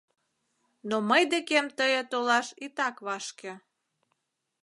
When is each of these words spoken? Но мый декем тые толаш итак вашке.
Но 0.89 0.95
мый 1.09 1.23
декем 1.33 1.65
тые 1.77 2.01
толаш 2.11 2.47
итак 2.65 2.95
вашке. 3.05 3.51